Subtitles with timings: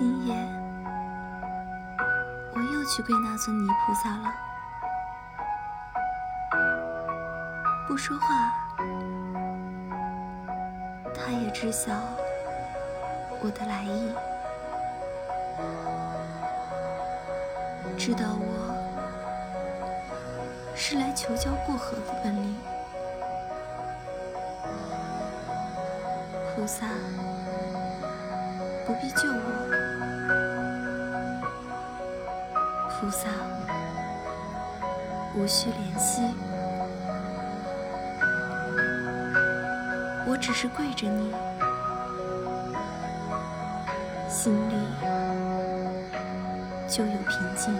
[0.00, 0.34] 今夜
[2.54, 4.32] 我又去跪那尊泥菩萨了，
[7.86, 8.26] 不说话，
[11.14, 11.92] 他也知晓
[13.42, 14.14] 我的来意，
[17.98, 18.74] 知道我
[20.74, 22.56] 是来求教过河的本领。
[26.54, 26.86] 菩萨，
[28.86, 29.79] 不必救我。
[33.00, 33.28] 菩萨，
[35.34, 36.20] 无需怜惜。
[40.26, 41.32] 我只是跪着你，
[44.28, 44.74] 心里
[46.86, 47.74] 就有平静。